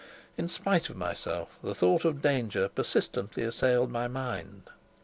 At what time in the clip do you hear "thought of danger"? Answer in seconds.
1.75-2.67